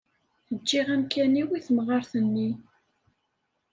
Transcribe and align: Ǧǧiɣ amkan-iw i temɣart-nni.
Ǧǧiɣ 0.59 0.87
amkan-iw 0.95 1.49
i 1.53 1.59
temɣart-nni. 1.67 2.49